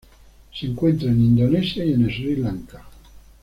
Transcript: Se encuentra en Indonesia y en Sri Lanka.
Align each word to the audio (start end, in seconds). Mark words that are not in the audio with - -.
Se 0.51 0.65
encuentra 0.65 1.09
en 1.11 1.21
Indonesia 1.23 1.85
y 1.85 1.93
en 1.93 2.07
Sri 2.07 2.35
Lanka. 2.37 2.83